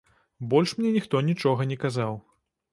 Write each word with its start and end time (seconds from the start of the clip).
Больш 0.53 0.73
мне 0.79 0.89
ніхто 0.95 1.23
нічога 1.29 1.71
не 1.75 1.81
казаў. 1.87 2.13